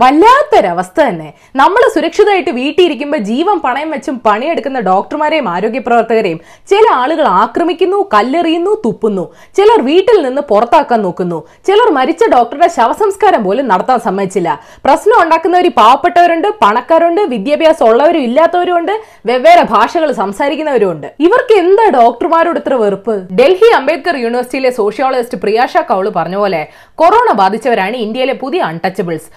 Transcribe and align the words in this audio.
വല്ലാത്തൊരവസ്ഥ 0.00 0.96
തന്നെ. 1.06 1.28
നമ്മൾ 1.60 1.82
സുരക്ഷിതമായിട്ട് 1.94 2.52
വീട്ടിൽ 2.58 2.82
ഇരിക്കുമ്പോൾ 2.86 3.20
ജീവൻ 3.28 3.56
പണയം 3.64 3.88
വെച്ചും 3.94 4.16
പണിയെടുക്കുന്ന 4.26 4.78
ഡോക്ടർമാരെയും 4.88 5.46
ആരോഗ്യ 5.52 5.80
പ്രവർത്തകരെയും 5.86 6.38
ചില 6.70 6.84
ആളുകൾ 7.02 7.26
ആക്രമിക്കുന്നു 7.42 7.98
കല്ലെറിയുന്നു 8.14 8.72
തുപ്പുന്നു. 8.84 9.24
ചിലർ 9.58 9.80
വീട്ടിൽ 9.88 10.18
നിന്ന് 10.26 10.42
പുറത്താക്കാൻ 10.50 11.00
നോക്കുന്നു. 11.06 11.38
ചിലർ 11.68 11.88
മരിച്ച 11.98 12.22
ഡോക്ടറുടെ 12.34 12.68
ശവസംസ്കാരം 12.76 13.42
പോലും 13.46 13.66
നടത്താൻ 13.72 13.98
സമ്മതിച്ചില്ല. 14.06 14.48
പ്രശ്നം 14.86 15.16
ഉണ്ടാക്കുന്നവർ 15.22 15.68
പാവപ്പെട്ടവരുണ്ട് 15.80 16.48
പണക്കാരുണ്ട് 16.62 17.22
വിദ്യാഭ്യാസം 17.34 17.86
ഉള്ളവരും 17.90 18.22
ഇല്ലാത്തവരും 18.28 18.76
ഉണ്ട് 18.80 18.94
വെവ്വേറെ 19.30 19.64
ഭാഷകൾ 19.74 20.08
സംസാരിക്കുന്നവരും 20.22 20.90
ഉണ്ട് 20.94 21.08
ഇവർക്ക് 21.26 21.56
എന്താ 21.64 21.86
ഡോക്ടർമാരോട് 21.98 22.60
ഇത്ര 22.62 22.74
വെറുപ്പ്? 22.84 23.16
ഡൽഹി 23.40 23.70
അംബേദ്കർ 23.80 24.16
യൂണിവേഴ്സിറ്റിയിലെ 24.24 24.72
സോഷ്യോളജിസ്റ്റ് 24.80 25.40
പ്രിയാഷ 25.46 25.76
കൗൾ 25.90 26.06
പറഞ്ഞ 26.20 26.36
പോലെ 26.44 26.62
കൊറോണ 27.02 27.28
ബാധിച്ചവരാണ് 27.42 27.96
ഇന്ത്യയിലെ 28.04 28.36
പുതിയ 28.44 28.60
അൺടച്ചബിൾസ്. 28.68 29.28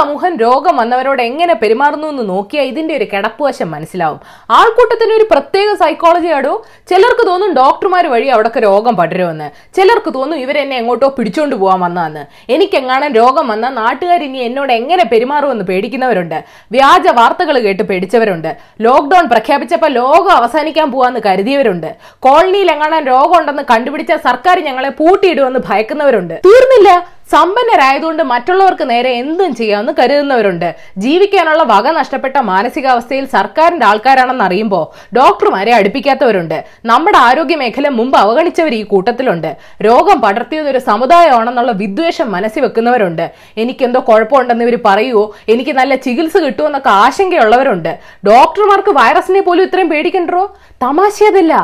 പൊതുസമൂഹം 0.00 0.36
രോഗം 0.36 0.76
വന്നവരോട് 0.76 1.20
എങ്ങനെ 1.22 1.54
പെരുമാറുന്നു 1.54 2.06
എന്ന് 2.08 2.28
നോക്കിയാൽ 2.28 2.64
ഇതിന്റെ 2.70 2.92
ഒരു 2.96 3.06
കിടപ്പുവശം 3.12 3.70
മനസ്സിലാവും. 3.70 4.20
ആൾക്കൂട്ടത്തിന് 4.50 5.12
ഒരു 5.12 5.26
പ്രത്യേക 5.30 5.74
സൈക്കോളജി 5.82 6.30
ആടോ? 6.36 6.52
ചിലർക്ക് 6.90 7.24
തോന്നും 7.26 7.50
ഡോക്ടർമാർ 7.54 8.06
വഴി 8.06 8.28
അവിടൊക്കെ 8.34 8.60
രോഗം 8.60 8.96
പടരുമെന്ന്. 8.96 9.48
ചിലർക്ക് 9.76 10.14
തോന്നും 10.14 10.38
ഇവരെന്നെ 10.38 10.76
എങ്ങോട്ടോ 10.76 11.08
പിടിച്ചോണ്ട് 11.18 11.56
പോകാൻ 11.56 11.80
വന്നതെന്ന്. 11.80 12.22
എനിക്കെങ്ങാനും 12.52 13.12
രോഗം 13.20 13.48
വന്നാൽ 13.48 13.74
നാട്ടുകാർ 13.80 14.22
ഇനി 14.28 14.38
എന്നോട് 14.48 14.72
എങ്ങനെ 14.72 15.04
പെരുമാറുമെന്ന് 15.12 15.64
പേടിക്കുന്നവരുണ്ട്. 15.64 16.38
വ്യാജ 16.72 17.06
വാർത്തകൾ 17.20 17.58
കേട്ട് 17.58 17.82
പേടിച്ചവരുണ്ട്. 17.82 18.50
ലോക്ക്ഡൌൺ 18.80 19.28
പ്രഖ്യാപിച്ചപ്പോൾ 19.34 19.92
ലോകം 20.00 20.34
അവസാനിക്കാൻ 20.40 20.90
പോവാന്ന് 20.96 21.20
കരുതിയവരുണ്ട്. 21.26 21.90
കോളനിയിൽ 22.26 22.70
എങ്ങാനും 22.76 23.06
രോഗം 23.12 23.38
ഉണ്ടെന്ന് 23.40 23.66
കണ്ടുപിടിച്ച 23.70 24.12
സർക്കാർ 24.28 24.58
ഞങ്ങളെ 24.70 24.88
പൂട്ടിയിടുമെന്ന് 25.02 25.60
ഭയക്കുന്നവരുണ്ട്. 25.70 26.36
തീർന്നില്ല. 26.48 26.90
സമ്പന്നരായതുകൊണ്ട് 27.32 28.22
മറ്റുള്ളവർക്ക് 28.30 28.84
നേരെ 28.90 29.10
എന്തും 29.22 29.50
ചെയ്യാമെന്ന് 29.58 29.92
കരുതുന്നവരുണ്ട്. 29.98 30.68
ജീവിക്കാനുള്ള 31.02 31.62
വക 31.72 31.86
നഷ്ടപ്പെട്ട 31.98 32.36
മാനസികാവസ്ഥയിൽ 32.50 33.24
സർക്കാരിന്റെ 33.34 33.86
ആൾക്കാരാണെന്ന് 33.86 34.44
അറിയുമ്പോൾ 34.44 34.84
ഡോക്ടർമാരെ 35.18 35.72
അടുപ്പിക്കാത്തവരുണ്ട്. 35.78 36.56
നമ്മുടെ 36.90 37.18
ആരോഗ്യ 37.18 37.56
മേഖല 37.62 37.88
മുമ്പ് 37.98 38.16
അവഗണിച്ചവർ 38.22 38.74
ഈ 38.80 38.82
കൂട്ടത്തിലുണ്ട്. 38.92 39.50
രോഗം 39.86 40.18
പടർത്തിയത് 40.24 40.70
ഒരു 40.72 40.80
സമുദായമാണെന്നുള്ള 40.90 41.74
വിദ്വേഷം 41.82 42.28
മനസ്സിൽ 42.36 42.64
വെക്കുന്നവരുണ്ട്. 42.66 43.24
എനിക്കെന്തോ 43.64 44.02
കുഴപ്പമുണ്ടെന്ന് 44.08 44.66
ഇവർ 44.68 44.78
പറയുവോ? 44.88 45.24
എനിക്ക് 45.54 45.74
നല്ല 45.80 45.94
ചികിത്സ 46.06 46.36
കിട്ടുമെന്നൊക്കെ 46.46 46.92
ആശങ്കയുള്ളവരുണ്ട്. 47.04 47.92
ഡോക്ടർമാർക്ക് 48.30 48.94
വൈറസിനെ 49.00 49.44
പോലും 49.50 49.64
ഇത്രയും 49.68 49.90
പേടിക്കണ്ടോ? 49.94 50.42
തമാശയതല്ല. 50.86 51.54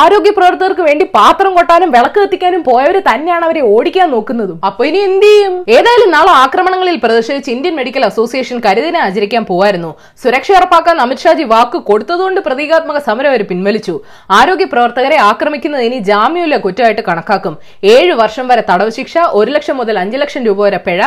ആരോഗ്യ 0.00 0.30
പ്രവർത്തകർക്ക് 0.36 0.84
വേണ്ടി 0.90 1.04
പാത്രം 1.16 1.54
കൊട്ടാനും 1.56 1.90
വിളക്ക് 1.96 2.18
കത്തിക്കാനും 2.20 2.62
പോയവര് 2.68 3.00
തന്നെയാണ് 3.08 3.44
അവരെ 3.48 3.62
ഓടിക്കാൻ 3.72 4.08
നോക്കുന്നതും. 4.16 4.60
അപ്പൊ 4.68 4.82
ഇനി 4.90 5.00
എന്ത് 5.12 5.26
ചെയ്യും 5.28 5.54
ഏതായാലും 5.76 6.10
നാളെ 6.14 6.32
ആക്രമണങ്ങളിൽ 6.42 6.96
പ്രതിഷേധിച്ച് 7.04 7.50
ഇന്ത്യൻ 7.54 7.74
മെഡിക്കൽ 7.78 8.02
അസോസിയേഷൻ 8.08 8.56
കരുതിനെ 8.66 8.98
ആചരിക്കാൻ 9.06 9.42
പോവായിരുന്നു. 9.50 9.90
സുരക്ഷ 10.22 10.50
ഉറപ്പാക്കാൻ 10.58 10.96
അമിത്ഷാജി 11.04 11.44
വാക്ക് 11.52 11.78
കൊടുത്തതുകൊണ്ട് 11.88 12.40
പ്രതീകാത്മക 12.46 12.98
സമരം 13.08 13.30
അവർ 13.32 13.42
പിൻവലിച്ചു. 13.50 13.94
ആരോഗ്യ 14.38 14.66
പ്രവർത്തകരെ 14.74 15.18
ആക്രമിക്കുന്നത് 15.30 15.84
ഇനി 15.88 15.98
ജാമ്യമില്ല 16.10 16.56
കുറ്റമായിട്ട് 16.66 17.02
കണക്കാക്കും. 17.08 17.54
ഏഴ് 17.94 18.14
വർഷം 18.22 18.46
വരെ 18.52 18.64
തടവ് 18.70 18.92
ശിക്ഷ 18.98 19.14
ഒരു 19.40 19.50
ലക്ഷം 19.56 19.76
മുതൽ 19.80 19.98
അഞ്ച് 20.02 20.20
ലക്ഷം 20.22 20.42
രൂപ 20.48 20.58
വരെ 20.66 20.80
പിഴ. 20.86 21.00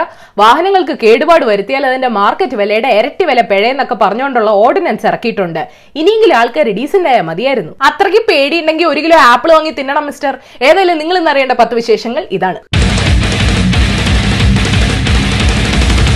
വാഹനങ്ങൾക്ക് 0.43 0.95
കേടുപാട് 1.05 1.45
വരുത്തിയാൽ 1.51 1.85
അതിന്റെ 1.91 2.11
മാർക്കറ്റ് 2.19 2.57
വിലയുടെ 2.61 2.91
ഇരട്ടി 2.99 3.25
വില 3.31 3.41
പിഴയെന്നൊക്കെ 3.51 3.97
പറഞ്ഞുകൊണ്ടുള്ള 4.03 4.51
ഓർഡിനൻസ് 4.65 5.07
ഇറക്കിയിട്ടുണ്ട്. 5.11 5.61
ഇനിയെങ്കിലും 6.01 6.37
ആൾക്കാർ 6.41 6.69
ഡീസന്റ് 6.79 7.11
ആയാൽ 7.13 7.27
മതിയായിരുന്നു. 7.31 7.73
അത്രയ്ക്ക് 7.89 8.23
പേടിയുണ്ടെങ്കിൽ 8.31 8.87
ഒരു 8.93 9.03
കിലോ 9.07 9.19
ആപ്പിൾ 9.33 9.51
വാങ്ങി 9.57 9.73
തിന്നണം 9.81 10.07
മിസ്റ്റർ 10.11 10.33
ഏതായാലും 10.69 10.99
നിങ്ങൾ 11.03 11.17
ഇന്നറിയേണ്ട 11.23 11.55
പത്ത് 11.63 11.75
വിശേഷങ്ങൾ 11.81 12.25
ഇതാണ്. 12.37 12.61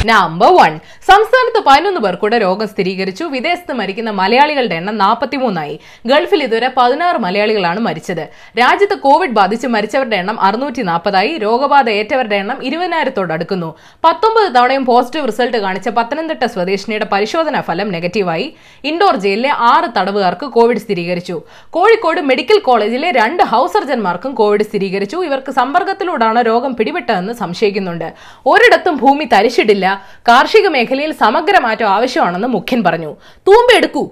നമ്പർ 0.06 0.52
വൺ 0.56 0.80
സംസ്ഥാനത്ത് 1.08 1.60
പതിനൊന്ന് 1.68 2.00
പേർക്കൂടെ 2.00 2.38
രോഗം 2.38 2.68
സ്ഥിരീകരിച്ചു. 2.68 3.24
വിദേശത്ത് 3.24 3.74
മരിക്കുന്ന 3.74 4.10
മലയാളികളുടെ 4.10 4.76
എണ്ണം 4.76 4.98
നാൽപ്പത്തിമൂന്നായി 4.98 5.80
ഗൾഫിൽ 6.06 6.44
ഇതുവരെ 6.44 6.72
പതിനാറ് 6.78 7.18
മലയാളികളാണ് 7.18 7.80
മരിച്ചത്. 7.80 8.30
രാജ്യത്ത് 8.60 8.98
കോവിഡ് 8.98 9.32
ബാധിച്ച് 9.32 9.68
മരിച്ചവരുടെ 9.68 10.16
എണ്ണം 10.16 10.42
അറുന്നൂറ്റി 10.42 10.82
നാൽപ്പതായി 10.82 11.38
രോഗബാധ 11.38 11.90
ഏറ്റവരുടെ 11.90 12.36
എണ്ണം 12.36 12.64
ഇരുപതിനായിരത്തോട് 12.64 13.34
അടുക്കുന്നു. 13.34 13.76
പത്തൊമ്പത് 14.04 14.56
തവണയും 14.56 14.86
പോസിറ്റീവ് 14.86 15.28
റിസൾട്ട് 15.28 15.58
കാണിച്ച 15.58 15.90
പത്തനംതിട്ട 15.90 16.46
സ്വദേശിനിയുടെ 16.46 17.08
പരിശോധനാ 17.12 17.62
ഫലം 17.62 17.92
നെഗറ്റീവായി. 17.92 18.54
ഇൻഡോർ 18.84 19.16
ജയിലിലെ 19.16 19.50
ആറ് 19.50 19.90
തടവുകാർക്ക് 19.98 20.46
കോവിഡ് 20.46 20.78
സ്ഥിരീകരിച്ചു. 20.78 21.42
കോഴിക്കോട് 21.70 22.22
മെഡിക്കൽ 22.22 22.60
കോളേജിലെ 22.60 23.12
രണ്ട് 23.12 23.44
ഹൗസ് 23.44 23.74
സർജന്മാർക്കും 23.74 24.34
കോവിഡ് 24.36 24.64
സ്ഥിരീകരിച്ചു. 24.64 25.18
ഇവർക്ക് 25.18 25.52
സമ്പർക്കത്തിലൂടെയാണ് 25.52 26.46
രോഗം 26.46 26.76
പിടിപെട്ടതെന്ന് 26.76 27.34
സംശയിക്കുന്നുണ്ട്. 27.34 28.14
ഒരിടത്തും 28.46 28.98
ഭൂമി 28.98 29.24
കാർഷിക 29.98 30.68
മേഖലയിൽ 30.68 31.12
സമഗ്ര 31.12 31.60
മാറ്റം 31.60 31.90
ആവശ്യമാണെന്ന് 31.90 32.48
മുഖ്യൻ 32.48 32.84
പറഞ്ഞു. 32.84 33.16
തൂമ്പെടുക്കൂ 33.48 34.10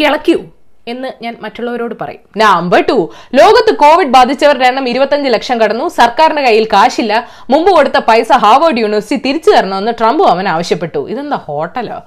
കിളയ്ക്കൂ. 0.00 0.44
എന്ന് 0.88 1.08
ഞാൻ 1.22 1.36
മറ്റുള്ളവരോട് 1.40 1.94
പറയും. 2.00 2.20
നമ്പർ 2.36 2.84
ടു 2.88 3.10
ലോകത്ത് 3.34 3.74
കോവിഡ് 3.76 4.14
ബാധിച്ചവരുടെ 4.16 4.66
എണ്ണം 4.66 4.88
ഇരുപത്തഞ്ച് 4.88 5.30
ലക്ഷം 5.30 5.60
കടന്നു. 5.60 5.88
സർക്കാരിന്റെ 5.88 6.42
കയ്യിൽ 6.42 6.64
കാശില്ല. 6.72 7.28
മുമ്പ് 7.50 7.70
കൊടുത്ത 7.70 7.98
പൈസ 7.98 8.32
ഹാർവേഡ് 8.32 8.78
യൂണിവേഴ്സിറ്റി 8.78 9.22
തിരിച്ചു 9.26 9.50
തരണമെന്ന് 9.50 9.92
ട്രംപ് 10.00 10.22
അവൻ 10.22 10.48
ആവശ്യപ്പെട്ടു. 10.48 11.10
ഇതെന്താ 11.10 11.36
ഹോട്ടലോ? 11.36 11.98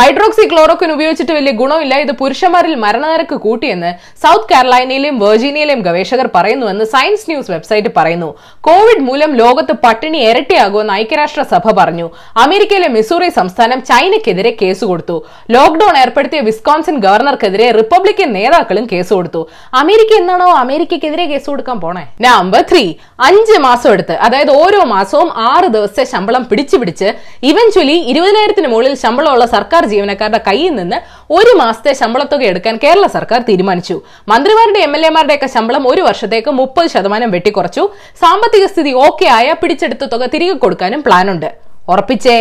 ഹൈഡ്രോക്സി 0.00 0.48
ക്ലോറോക്വിൻ 0.48 0.92
ഉപയോഗിച്ചിട്ട് 0.92 1.32
വലിയ 1.32 1.52
ഗുണമില്ല. 1.52 1.94
ഇത് 1.94 2.12
പുരുഷന്മാരിൽ 2.12 2.74
മരണനിരക്ക് 2.74 3.36
കൂട്ടിയെന്ന് 3.36 3.94
സൗത്ത് 4.26 4.48
കാരലൈനയിലെയും 4.52 5.18
വെർജീനിയയിലെയും 5.18 5.80
ഗവേഷകർ 5.80 6.28
പറയുന്നുവെന്ന് 6.34 6.84
സയൻസ് 6.84 7.30
ന്യൂസ് 7.30 7.50
വെബ്സൈറ്റ് 7.50 7.88
പറയുന്നു. 7.96 8.38
കോവിഡ് 8.60 9.04
മൂലം 9.08 9.34
ലോകത്ത് 9.34 9.72
പട്ടിണി 9.72 10.18
ഇരട്ടിയാകുമെന്ന് 10.18 10.92
ഐക്യരാഷ്ട്ര 10.92 11.42
സഭ 11.42 11.70
പറഞ്ഞു. 11.78 12.10
അമേരിക്കയിലെ 12.36 12.88
മിസൂറി 12.88 13.28
സംസ്ഥാനം 13.28 13.82
ചൈനയ്ക്കെതിരെ 13.82 14.56
കേസ് 14.62 14.84
കൊടുത്തു. 14.84 15.26
ലോക്ഡൌൺ 15.50 15.98
ഏർപ്പെടുത്തിയ 15.98 16.40
വിസ്കോൺസിൻ 16.40 16.96
ഗവർണർക്കെതിരെ 16.98 17.70
റിപ്പബ്ലിക്കൻ 17.70 18.29
നേതാക്കളും 18.36 18.84
കേസ് 18.92 19.12
കൊടുത്തു. 19.18 19.40
അമേരിക്ക 19.80 20.12
എന്നാണോ 20.22 20.48
അമേരിക്കക്കെതിരെ 20.62 21.24
കേസ് 21.32 21.46
കൊടുക്കാൻ 21.50 21.78
പോണേ? 21.84 22.04
നമ്പർ 22.26 22.62
ത്രീ 22.70 22.84
അഞ്ച് 23.28 23.56
മാസം 23.66 23.88
എടുത്ത് 23.94 24.14
അതായത് 24.26 24.52
ഓരോ 24.62 24.80
മാസവും 24.94 25.30
ആറ് 25.50 25.68
ദിവസത്തെ 25.76 26.04
ശമ്പളം 26.12 26.42
പിടിച്ചു 26.50 26.76
പിടിച്ച് 26.82 27.08
ഇവൻച്വലി 27.50 27.96
ഇരുപതിനായിരത്തിന് 28.12 28.68
മുകളിൽ 28.74 28.94
ശമ്പളമുള്ള 29.04 29.46
സർക്കാർ 29.56 29.82
ജീവനക്കാരുടെ 29.94 30.40
കയ്യിൽ 30.48 30.74
നിന്ന് 30.80 30.98
ഒരു 31.38 31.52
മാസത്തെ 31.62 31.92
ശമ്പളത്തുക 32.00 32.44
എടുക്കാൻ 32.52 32.76
കേരള 32.84 33.06
സർക്കാർ 33.16 33.40
തീരുമാനിച്ചു. 33.50 33.96
മന്ത്രിമാരുടെ 34.32 34.80
എം 34.86 34.94
എൽ 34.96 35.04
എമാരുടെ 35.10 35.34
ഒക്കെ 35.38 35.48
ശമ്പളം 35.56 35.84
ഒരു 35.92 36.02
വർഷത്തേക്ക് 36.08 36.50
മുപ്പത് 36.60 36.88
ശതമാനം 36.94 37.30
വെട്ടിക്കുറച്ചു. 37.34 37.84
സാമ്പത്തിക 38.22 38.64
സ്ഥിതി 38.72 38.92
ഓക്കെ 39.06 39.26
ആയ 39.38 39.48
പിടിച്ചെടുത്ത 39.62 40.04
തുക 40.14 40.24
തിരികെ 40.34 40.56
കൊടുക്കാനും 40.64 41.02
പ്ലാനുണ്ട് 41.08 41.50
ഉറപ്പിച്ചേ? 41.92 42.38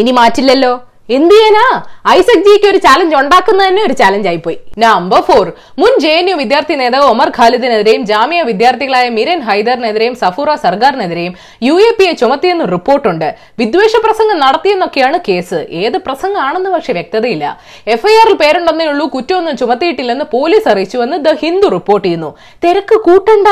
ഇനി 0.00 0.12
മാറ്റില്ലല്ലോ? 0.18 0.72
എന്ത് 1.08 1.34
ചെയ്യാനാ 1.34 1.64
ഐസക് 2.08 2.44
ജിക്ക് 2.46 2.66
ഒരു 2.70 2.78
ചാലഞ്ച് 2.84 3.16
ഉണ്ടാക്കുന്നത് 3.16 3.68
തന്നെ 3.68 3.82
ഒരു 3.86 3.92
ചാലഞ്ച് 3.92 4.28
ആയിപ്പോയി. 4.28 4.56
നമ്പർ 4.78 5.20
ഫോർ 5.28 5.46
മുൻ 5.80 5.92
ജെ 6.02 6.12
എൻ 6.18 6.28
യു 6.30 6.34
വിദ്യാർത്ഥി 6.34 6.74
നേതാവ് 6.74 7.04
ഒമർ 7.04 7.28
ഖാലിദിനെതിരെയും 7.38 8.02
ജാമ്യ 8.10 8.42
വിദ്യാർത്ഥികളായ 8.42 9.08
മിരൻ 9.16 9.40
ഹൈദറിനെതിരെയും 9.40 10.14
സഫൂറ 10.14 10.54
സർഗാറിനെതിരെയും 10.54 11.34
യു 11.68 11.74
എ 11.86 11.90
പി 11.98 12.04
എ 12.10 12.12
ചുമത്തിയെന്ന് 12.12 12.64
റിപ്പോർട്ടുണ്ട്. 12.72 13.34
വിദ്വേഷ 13.58 13.92
പ്രസംഗം 14.04 14.38
നടത്തിയെന്നൊക്കെയാണ് 14.38 15.18
കേസ്. 15.28 15.66
ഏത് 15.70 15.98
പ്രസംഗമാണെന്ന് 16.06 16.70
പക്ഷെ 16.70 16.92
വ്യക്തതയില്ല. 16.92 17.58
എഫ്ഐആറിൽ 17.86 18.34
പേരുണ്ടെന്നേ 18.34 18.86
ഉള്ളൂ 18.92 19.06
കുറ്റമൊന്നും 19.16 19.56
ചുമത്തിയിട്ടില്ലെന്ന് 19.56 20.24
പോലീസ് 20.36 20.68
അറിയിച്ചുവെന്ന് 20.74 21.18
ദ 21.26 21.34
ഹിന്ദു 21.42 21.68
റിപ്പോർട്ട് 21.76 22.06
ചെയ്യുന്നു. 22.06 22.36
തിരക്ക് 22.64 22.94
കൂട്ടണ്ട. 23.08 23.48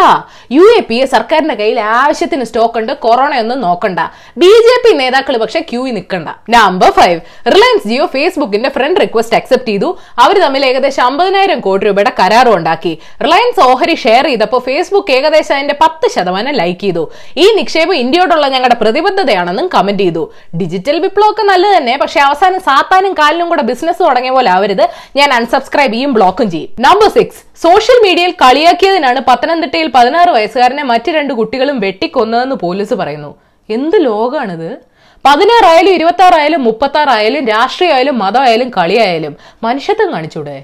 യു 0.59 0.65
എ 0.79 0.81
പി 0.81 0.95
എ 0.95 1.05
സർക്കാരിന്റെ 1.07 1.55
കയ്യിൽ 1.55 1.81
ആവശ്യത്തിന് 1.81 2.45
സ്റ്റോക്ക് 2.45 2.79
ഉണ്ട് 2.79 2.93
കൊറോണയൊന്നും 2.93 3.61
നോക്കണ്ട. 3.61 4.01
ബി 4.39 4.53
ജെ 4.69 4.79
പി 4.87 4.93
നേതാക്കൾ 5.03 5.37
പക്ഷെ 5.45 5.61
ക്യൂയിൽ 5.73 5.95
നിൽക്കണ്ട. 5.99 6.29
നമ്പർ 6.57 6.91
ഫൈവ് 7.01 7.21
റിലയൻസ് 7.47 7.89
ജിയോ 7.89 8.07
ഫേസ്ബുക്കിന്റെ 8.07 8.69
ഫ്രണ്ട് 8.69 9.01
റിക്വസ്റ്റ് 9.01 9.37
അക്സെപ്റ്റ് 9.37 9.71
ചെയ്തു. 9.73 9.99
അവർ 10.19 10.37
തമ്മിൽ 10.45 10.67
ഏകദേശം 10.67 11.05
അമ്പതിനായിരം 11.05 11.61
കോടി 11.61 11.87
രൂപയുടെ 11.87 12.13
കരാറും 12.21 12.57
ഉണ്ടാക്കി. 12.57 12.99
റിലയൻസ് 13.25 13.61
ഓഹരി 13.61 13.95
ഷെയർ 13.95 14.25
ചെയ്തപ്പോൾ 14.25 14.61
ഫേസ്ബുക്ക് 14.61 15.13
ഏകദേശം 15.13 15.55
അതിന്റെ 15.55 15.77
പത്ത് 15.83 16.11
ശതമാനം 16.15 16.55
ലൈക്ക് 16.55 16.81
ചെയ്തു. 16.81 17.11
ഈ 17.37 17.55
നിക്ഷേപം 17.59 17.95
ഇന്ത്യയോടുള്ള 17.95 18.49
ഞങ്ങളുടെ 18.49 18.75
പ്രതിബദ്ധതയാണെന്നും 18.75 19.71
കമന്റ് 19.75 20.03
ചെയ്തു. 20.03 20.33
ഡിജിറ്റൽ 20.63 20.99
വിപ്ലവമൊക്കെ 21.01 21.43
നല്ലത് 21.43 21.77
തന്നെ 21.77 21.97
പക്ഷേ 21.97 22.21
അവസാനം 22.21 22.61
സാത്താനും 22.61 23.13
കാലിനും 23.13 23.49
കൂടെ 23.49 23.63
ബിസിനസ് 23.63 24.03
തുടങ്ങിയ 24.03 24.31
പോലെ 24.31 24.51
ആവരുത്. 24.51 24.89
ഞാൻ 25.17 25.33
അൺസബ്സ്ക്രൈബ് 25.33 25.93
ചെയ്യും 25.93 26.13
ബ്ലോക്കും 26.13 26.51
ചെയ്യും. 26.51 26.71
നമ്പർ 26.81 27.09
സിക്സ് 27.09 27.43
സോഷ്യൽ 27.63 27.99
മീഡിയയിൽ 28.07 28.31
കളിയാക്കിയതിനാണ് 28.31 29.21
പത്തനംതിട്ടയിൽ 29.21 29.91
പതിനാറ് 29.95 30.31
വയസ്സുകാരനെ 30.31 30.83
മറ്റു 30.83 31.11
രണ്ട് 31.11 31.33
കുട്ടികളും 31.33 31.81
വെട്ടിക്കൊന്നതെന്ന് 31.81 32.57
പോലീസ് 32.57 32.95
പറയുന്നു. 32.95 33.37
എന്ത് 33.69 34.05
ലോകാണിത്? 34.05 34.90
പതിനാറായാലും 35.25 35.93
ഇരുപത്തി 35.95 36.23
ആറായാലും 36.23 36.65
മുപ്പത്തി 36.65 36.99
ആറായാലും 36.99 37.45
രാഷ്ട്രീയമായാലും 37.47 38.17
മതമായാലും 38.19 38.69
കളിയായാലും 38.77 39.35
മനുഷ്യത്വം 39.63 40.09
കാണിച്ചൂടെ? 40.13 40.57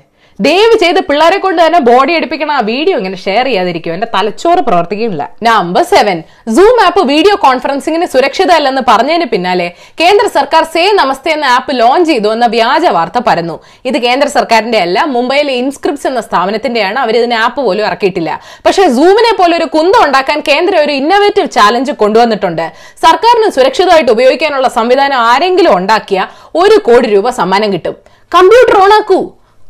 ദയവ് 0.45 0.75
ചെയ്ത് 0.81 0.99
പിള്ളേരെ 1.09 1.37
കൊണ്ട് 1.43 1.61
തന്നെ 1.63 1.79
ബോഡി 1.89 2.13
എടുപ്പിക്കണ. 2.17 2.51
ആ 2.59 2.63
വീഡിയോ 2.71 2.95
ഇങ്ങനെ 3.01 3.19
ഷെയർ 3.25 3.45
ചെയ്യാതിരിക്കും. 3.49 3.93
എന്റെ 3.97 4.09
തലച്ചോറ് 4.15 4.63
പ്രവർത്തിക്കുന്നില്ല. 4.67 5.25
Number 5.47 5.85
seven 5.93 6.19
Zoom 6.57 6.79
app 6.87 7.03
video 7.11 7.35
കോൺഫറൻസിംഗിന് 7.45 8.07
സുരക്ഷിതമല്ലെന്ന് 8.15 8.83
പറഞ്ഞതിന് 8.89 9.27
പിന്നാലെ 9.33 9.69
കേന്ദ്ര 10.01 10.27
സർക്കാർ 10.35 10.65
സേ 10.75 10.83
നമസ്തേ 11.01 11.31
എന്ന 11.37 11.47
ആപ്പ് 11.57 11.75
ലോഞ്ച് 11.81 12.09
ചെയ്തു 12.11 12.31
എന്ന 12.37 12.49
വ്യാജ 12.57 12.85
വാർത്ത 12.97 13.21
പരന്നു. 13.29 13.57
ഇത് 13.91 13.99
കേന്ദ്ര 14.07 14.27
സർക്കാരിന്റെ 14.37 14.81
അല്ല 14.87 15.05
മുംബൈയിലെ 15.15 15.55
ഇൻസ്ക്രിപ്റ്റ്സ് 15.63 16.09
എന്ന 16.11 16.23
സ്ഥാപനത്തിന്റെയാണ് 16.29 17.01
അവർ 17.05 17.17
ഇതിന് 17.21 17.39
ആപ്പ് 17.47 17.61
പോലും 17.69 17.85
ഇറക്കിയിട്ടില്ല. 17.91 18.33
പക്ഷെ 18.67 18.85
സൂമിനെ 18.99 19.33
പോലെ 19.41 19.57
ഒരു 19.61 19.69
കുന്തം 19.77 20.05
ഉണ്ടാക്കാൻ 20.09 20.41
കേന്ദ്രം 20.51 20.81
ഒരു 20.85 20.95
ഇന്നോവേറ്റീവ് 21.01 21.51
ചാലഞ്ച് 21.59 21.95
കൊണ്ടുവന്നിട്ടുണ്ട്. 22.03 22.67
സർക്കാരിന് 23.07 23.51
സുരക്ഷിതമായിട്ട് 23.57 24.13
ഉപയോഗിക്കാനുള്ള 24.17 24.69
സംവിധാനം 24.79 25.19
ആരെങ്കിലും 25.31 25.75
ഉണ്ടാക്കിയ 25.81 26.29
ഒരു 26.63 26.79
കോടി 26.91 27.09
രൂപ 27.17 27.31
സമ്മാനം 27.41 27.73
കിട്ടും. 27.77 27.97
കമ്പ്യൂട്ടർ 28.37 28.77
ഓണാക്കൂ. 28.85 29.21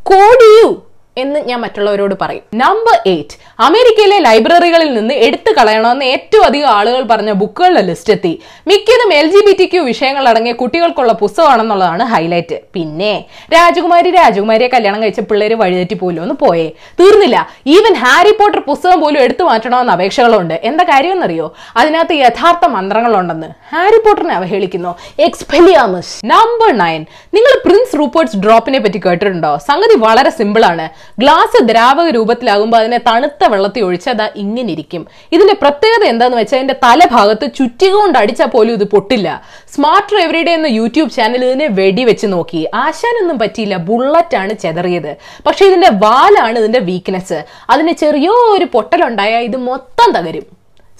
coril 0.07 0.86
എന്ന് 1.17 1.39
ഞാൻ 1.39 1.59
മറ്റുള്ളവരോട് 1.61 2.15
പറയും. 2.21 2.43
നമ്പർ 2.53 2.97
എയ്റ്റ് 3.05 3.35
അമേരിക്കയിലെ 3.59 4.17
ലൈബ്രറികളിൽ 4.19 4.93
നിന്ന് 4.93 5.13
എടുത്തു 5.13 5.51
കളയണമെന്ന് 5.51 6.05
ഏറ്റവും 6.05 6.43
അധികം 6.45 6.69
ആളുകൾ 6.69 7.01
പറഞ്ഞ 7.01 7.31
ബുക്കുകളുടെ 7.31 7.81
ലിസ്റ്റ് 7.81 8.13
എത്തി. 8.13 8.33
മിക്കതും 8.67 9.13
L 9.13 9.27
G 9.27 9.45
B 9.45 9.55
T 9.59 9.65
Q 9.65 9.81
വിഷയങ്ങൾ 9.81 10.29
അടങ്ങിയ 10.29 10.53
കുട്ടികൾക്കുള്ള 10.53 11.13
പുസ്തകമാണെന്നുള്ളതാണ് 11.13 12.03
ഹൈലൈറ്റ് 12.03 12.59
പിന്നെ 12.73 13.25
രാജകുമാരി 13.53 14.11
രാജകുമാരിയെ 14.11 14.67
കല്യാണം 14.67 15.01
കഴിച്ച 15.01 15.19
പിള്ളേര് 15.19 15.53
വഴിതെറ്റി 15.53 15.93
പോലും 15.93 16.21
ഒന്ന് 16.21 16.35
പോയേ. 16.35 16.71
തീർന്നില്ല. 16.99 17.49
ഈവൻ 17.67 17.93
ഹാരി 17.93 18.31
പോട്ടർ 18.31 18.59
പുസ്തകം 18.59 19.01
പോലും 19.01 19.21
എടുത്തു 19.21 19.43
മാറ്റണമെന്ന് 19.43 19.93
അപേക്ഷകളുണ്ട്. 19.93 20.53
എന്താ 20.63 20.83
കാര്യമെന്നറിയോ? 20.83 21.53
അതിനകത്ത് 21.77 22.13
യഥാർത്ഥ 22.13 22.65
മന്ത്രങ്ങളുണ്ടെന്ന്. 22.65 23.47
ഹാരി 23.75 23.97
പോട്ടറിനെ 23.97 24.35
അവഹേളിക്കുന്നു. 24.35 24.95
എക്സ്പെലിയാമസ് 25.19 26.25
നമ്പർ 26.25 26.77
നയൻ 26.77 27.05
നിങ്ങൾ 27.33 27.53
പ്രിൻസ് 27.65 27.99
റൂപ്പേർട്സ് 27.99 28.37
ഡ്രോപ്പിനെ 28.37 28.79
പറ്റി 28.79 29.01
കേട്ടിട്ടുണ്ടോ? 29.05 29.57
സംഗതി 29.67 29.95
വളരെ 29.97 30.29
സിമ്പിൾ 30.29 30.65
ആണ്. 30.65 30.89
ഗ്ലാസ് 31.21 31.59
ദ്രാവക 31.69 32.07
രൂപത്തിലാകുമ്പോൾ 32.17 32.77
അതിനെ 32.77 32.99
തണുത്ത 33.07 33.45
വെള്ളത്തിൽ 33.53 33.83
ഒഴിച്ച് 33.87 34.09
അത് 34.13 34.25
ഇങ്ങനെ 34.43 34.69
ഇരിക്കും. 34.75 35.03
ഇതിന്റെ 35.35 35.55
പ്രത്യേകത 35.63 36.03
എന്താന്ന് 36.13 36.37
വെച്ചാൽ 36.37 36.57
അതിന്റെ 36.57 36.77
തലഭാഗത്ത് 36.85 37.47
ചുറ്റിക 37.59 37.93
കൊണ്ട് 38.01 38.17
അടിച്ചാൽ 38.21 38.49
പോലും 38.55 38.73
ഇത് 38.73 38.85
പൊട്ടില്ല. 38.95 39.27
സ്മാർട്ട് 39.75 40.21
എവറിഡേ 40.25 40.53
എന്ന 40.59 40.67
യൂട്യൂബ് 40.79 41.11
ചാനൽ 41.17 41.45
ഇതിനെ 41.45 41.67
വെടിവെച്ച് 41.79 42.27
നോക്കി. 42.35 42.61
ആശാനൊന്നും 42.83 43.39
പറ്റിയില്ല 43.43 43.77
ബുള്ളറ്റ് 43.89 44.37
ആണ് 44.41 44.53
ചെതറിയത്. 44.65 45.11
പക്ഷെ 45.47 45.65
ഇതിന്റെ 45.65 45.89
വാലാണ് 46.05 46.57
ഇതിന്റെ 46.59 46.79
വീക്ക്നെസ് 46.91 47.39
അതിന് 47.69 47.95
ചെറിയ 48.03 48.29
ഒരു 48.57 48.67
പൊട്ടലുണ്ടായാൽ 48.75 49.43
ഇത് 49.49 49.57
മൊത്തം 49.71 50.11
തകരും. 50.17 50.45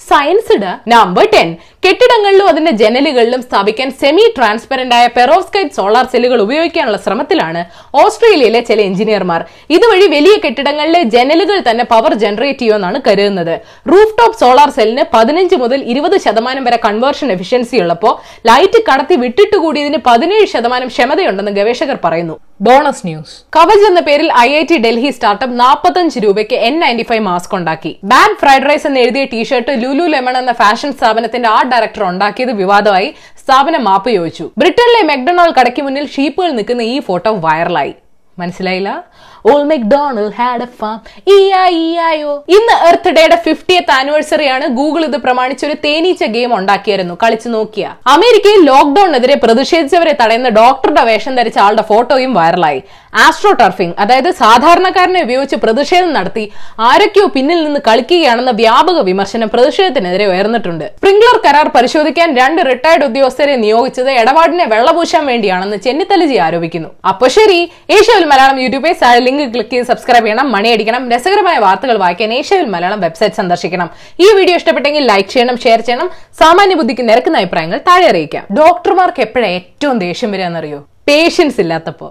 സയൻസ് 0.08 0.52
ഇട 0.56 0.64
നമ്പർ 0.90 1.24
ടെൻ 1.32 1.48
കെട്ടിടങ്ങളിലും 1.84 2.46
അതിന്റെ 2.52 2.70
ജനലുകളിലും 2.80 3.42
സ്ഥാപിക്കാൻ 3.42 3.88
സെമി 4.00 4.24
ട്രാൻസ്പെറന്റ് 4.36 4.94
ആയ 4.94 5.04
പെറോസ്കൈറ്റ് 5.16 5.76
സോളാർ 5.78 6.06
സെല്ലുകൾ 6.12 6.38
ഉപയോഗിക്കാനുള്ള 6.44 6.98
ശ്രമത്തിലാണ് 7.04 7.60
ഓസ്ട്രേലിയയിലെ 8.02 8.60
ചില 8.60 8.80
എഞ്ചിനീയർമാർ. 8.88 9.42
ഇതുവഴി 9.76 10.06
വലിയ 10.16 10.34
കെട്ടിടങ്ങളിലെ 10.44 11.02
ജനലുകൾ 11.14 11.58
തന്നെ 11.68 11.84
പവർ 11.84 12.14
ജനറേറ്റ് 12.14 12.58
ചെയ്യുമെന്നാണ് 12.58 13.00
കരുതുന്നത്. 13.06 13.54
റൂഫ് 13.92 14.16
ടോപ്പ് 14.18 14.38
സോളാർ 14.40 14.70
സെല്ലിന് 14.78 15.04
പതിനഞ്ച് 15.14 15.56
മുതൽ 15.62 15.80
ഇരുപത് 15.92 16.16
ശതമാനം 16.26 16.64
വരെ 16.64 16.80
കൺവേർഷൻ 16.86 17.32
എഫിഷ്യൻസി 17.36 17.76
ഉള്ളപ്പോൾ 17.84 18.14
ലൈറ്റ് 18.50 18.82
കടത്തി 18.90 19.18
വിട്ടിട്ട് 19.24 19.56
ഇതിന് 19.84 19.98
പതിനേഴ് 20.10 20.46
ശതമാനം 20.54 20.88
ക്ഷമതയുണ്ടെന്ന് 20.94 21.52
ഗവേഷകർ 21.60 21.98
പറയുന്നു. 22.04 22.36
Bonus 22.66 23.04
news. 23.06 23.34
കവച് 23.56 23.84
എന്ന 23.88 24.00
പേരിൽ 24.06 24.28
I 24.44 24.48
I 24.60 24.62
T 24.70 24.76
Delhi 24.84 25.10
startup 25.16 25.60
നാൽപ്പത്തഞ്ച് 25.60 26.20
രൂപയ്ക്ക് 26.24 26.56
എൻ 26.68 26.74
നയന്റി 26.80 27.04
ഫൈവ് 27.10 27.24
മാസ്ക് 27.28 27.54
ഉണ്ടാക്കി. 27.58 27.92
ബാഡ് 28.12 28.36
ഫ്രൈഡ് 28.40 28.66
റൈസ് 28.70 28.86
എന്ന് 28.88 29.00
എഴുതിയ 29.04 29.24
ടീഷർട്ട് 29.34 29.72
ലുലു 29.82 30.06
ലെമൺ 30.14 30.36
എന്ന 30.42 30.52
ഫാഷൻ 30.62 30.92
സ്ഥാപനത്തിന്റെ 30.98 31.48
ആർട്ട് 31.74 31.98
ഡയറക്ടർ 31.98 32.04
ഉണ്ടാക്കിയത് 32.08 32.52
വിവാദമായി 32.52 33.14
സ്ഥാപനം 33.42 33.84
മാപ്പ് 33.84 34.10
ചോദിച്ചു. 34.10 34.50
ബ്രിട്ടനിലെ 34.58 35.02
മെക്ഡൊണാൾഡ് 35.14 35.54
കടയ്ക്ക് 35.60 35.82
മുന്നിൽ 35.82 36.06
ഷീപ്പുകൾ 36.06 36.50
നിൽക്കുന്ന 36.50 36.82
ഈ 36.82 37.00
ഫോട്ടോ 37.00 37.32
വൈറലായി. 37.46 37.94
മനസ്സിലായില്ല? 38.38 38.90
Old 39.50 39.62
McDonald 39.62 40.28
had 40.38 40.62
a 40.62 40.68
farm 40.80 40.98
ഇന്ന് 42.56 42.74
എർത്ത് 42.88 43.10
ഡേയുടെ 43.16 43.36
ഫിഫ്റ്റിയത്ത് 43.46 43.90
ആനിവേഴ്സറി 43.90 44.46
ആണ്. 44.46 44.66
ഗൂഗിൾ 44.66 45.04
ഇത് 45.04 45.16
പ്രമാണിച്ച് 45.16 45.66
ഒരു 45.66 45.76
തേനീച്ച 45.84 46.24
ഗെയിം 46.24 46.54
ഉണ്ടാക്കിയായിരുന്നു. 46.58 47.14
കളിച്ചു 47.22 47.48
നോക്കിയ. 47.48 47.84
അമേരിക്കയിൽ 48.06 48.60
ലോക്ക്ഡൌണിനെതിരെ 48.70 49.34
പ്രതിഷേധിച്ചവരെ 49.34 50.16
തടയുന്ന 50.20 50.48
ഡോക്ടറുടെ 50.48 51.04
വേഷം 51.10 51.36
ധരിച്ച 51.36 51.58
ആളുടെ 51.58 51.82
ഫോട്ടോയും 51.82 52.34
വൈറലായി 52.34 52.82
ആസ്ട്രോ 53.24 53.52
ടർഫിംഗ് 53.52 53.94
അതായത് 53.98 54.30
സാധാരണക്കാരനെ 54.30 55.22
ഉപയോഗിച്ച് 55.22 55.56
പ്രതിഷേധം 55.56 56.12
നടത്തി 56.12 56.52
ആരൊക്കെയോ 56.88 57.26
പിന്നിൽ 57.36 57.64
നിന്ന് 57.64 57.80
കളിക്കുകയാണെന്ന 57.88 58.50
വ്യാപക 58.50 58.98
വിമർശനം 59.00 59.48
പ്രതിഷേധത്തിനെതിരെ 59.54 60.26
ഉയർന്നിട്ടുണ്ട്. 60.26 60.84
സ്പ്രിംഗ്ലർ 60.98 61.40
കരാർ 61.46 61.68
പരിശോധിക്കാൻ 61.76 62.36
രണ്ട് 62.36 62.62
റിട്ടയർഡ് 62.70 63.04
ഉദ്യോഗസ്ഥരെ 63.04 63.56
നിയോഗിച്ചത് 63.56 64.10
ഇടപാടിനെ 64.10 64.64
വെള്ളപൂശാൻ 64.64 65.26
വേണ്ടിയാണെന്ന് 65.26 65.76
ചെന്നിത്തലജി 65.76 66.36
ആരോപിക്കുന്നു. 66.36 66.88
അപ്പൊ 67.12 67.28
ശരി 67.28 67.72
ഏഷ്യവിൽ 67.96 68.24
മലയാളം 68.24 68.60
യൂട്യൂബിൽ 68.64 68.94
താഴെ 69.02 69.20
ലിങ്ക് 69.28 69.44
ക്ലിക്ക് 69.54 69.72
ചെയ്ത് 69.74 69.88
സബ്സ്ക്രൈബ് 69.92 70.26
ചെയ്യണം 70.28 70.46
മണി 70.56 70.68
അടിക്കണം 70.74 71.02
രസകരമായ 71.14 71.56
വാർത്തകൾ 71.66 71.96
വായിക്കാൻ 72.04 72.32
ഏഷ്യവിൽ 72.38 72.68
മലയാളം 72.74 73.00
വെബ്സൈറ്റ് 73.06 73.38
സന്ദർശിക്കണം. 73.40 73.90
ഈ 74.24 74.28
വീഡിയോ 74.38 74.56
ഇഷ്ടപ്പെട്ടെങ്കിൽ 74.60 75.04
ലൈക്ക് 75.12 75.30
ചെയ്യണം 75.34 75.58
ഷെയർ 75.64 75.80
ചെയ്യണം 75.88 76.10
സാമാന്യ 76.42 76.76
ബുദ്ധിക്ക് 76.80 77.06
നിരക്കുന്ന 77.10 77.42
അഭിപ്രായങ്ങൾ 77.42 77.80
താഴെ 77.90 78.06
അറിയിക്കാം. 78.12 78.46
ഡോക്ടർമാർക്ക് 78.60 79.22
എപ്പോഴാണ് 79.26 79.54
ഏറ്റവും 79.60 79.98
ദേഷ്യം 80.06 80.32
വരിക 80.34 80.48
എന്നറിയോ? 80.50 80.80
പേഷ്യൻസ് 81.10 81.60
ഇല്ലാത്തപ്പോ. 81.64 82.08